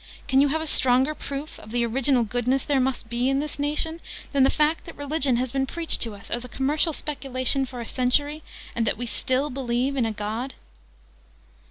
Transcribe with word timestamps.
"Can 0.27 0.41
you 0.41 0.47
have 0.47 0.61
a 0.61 0.65
stronger 0.65 1.13
proof 1.13 1.59
of 1.59 1.69
the 1.69 1.85
Original 1.85 2.23
Goodness 2.23 2.63
there 2.65 2.79
must 2.79 3.07
be 3.07 3.29
in 3.29 3.37
this 3.39 3.59
nation, 3.59 4.01
than 4.31 4.41
the 4.41 4.49
fact 4.49 4.85
that 4.85 4.95
Religion 4.97 5.35
has 5.35 5.51
been 5.51 5.67
preached 5.67 6.01
to 6.01 6.15
us, 6.15 6.31
as 6.31 6.43
a 6.43 6.49
commercial 6.49 6.91
speculation, 6.91 7.67
for 7.67 7.79
a 7.79 7.85
century, 7.85 8.41
and 8.75 8.87
that 8.87 8.97
we 8.97 9.05
still 9.05 9.51
believe 9.51 9.95
in 9.95 10.07
a 10.07 10.11
God?" 10.11 10.55